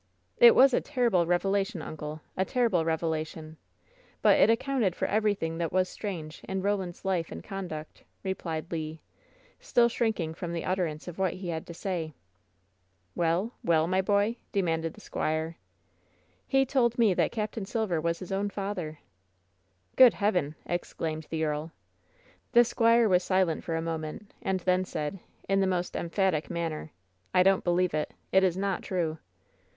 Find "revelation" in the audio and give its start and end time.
1.27-1.83